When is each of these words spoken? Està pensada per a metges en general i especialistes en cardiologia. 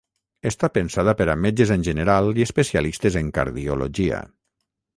Està 0.51 0.69
pensada 0.77 1.13
per 1.19 1.27
a 1.33 1.35
metges 1.41 1.73
en 1.75 1.85
general 1.89 2.31
i 2.43 2.47
especialistes 2.47 3.19
en 3.25 3.33
cardiologia. 3.39 4.23